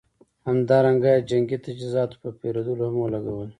[0.47, 3.49] همدارنګه یې جنګي تجهیزاتو په پېرودلو هم ولګول.